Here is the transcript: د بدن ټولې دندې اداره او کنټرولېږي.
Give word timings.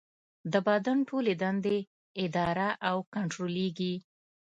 د 0.51 0.53
بدن 0.67 0.97
ټولې 1.09 1.33
دندې 1.43 1.77
اداره 2.25 2.69
او 2.89 2.97
کنټرولېږي. 3.13 3.95